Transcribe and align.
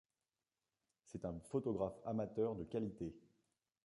C'est 1.05 1.25
un 1.25 1.39
photographe 1.43 2.01
amateur 2.07 2.55
de 2.55 2.63
qualité. 2.63 3.13